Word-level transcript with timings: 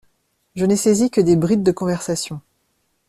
Je 0.55 0.65
n’ai 0.65 0.77
saisi 0.77 1.11
que 1.11 1.21
des 1.21 1.35
brides 1.35 1.61
de 1.61 1.71
conversation. 1.71 2.41